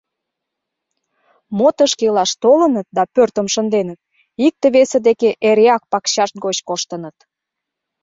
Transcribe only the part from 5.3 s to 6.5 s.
эреак пакчашт